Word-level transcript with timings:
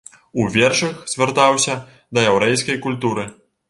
У 0.39 0.45
вершах 0.55 1.03
звяртаўся 1.13 1.79
да 2.17 2.27
яўрэйскай 2.31 2.85
культуры. 2.89 3.33